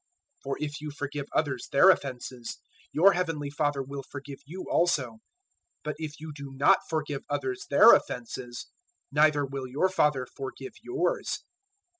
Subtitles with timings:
[0.37, 2.57] 006:014 "For if you forgive others their offences,
[2.91, 5.17] your Heavenly Father will forgive you also;
[5.83, 8.65] 006:015 but if you do not forgive others their offences,
[9.11, 11.43] neither will your Father forgive yours.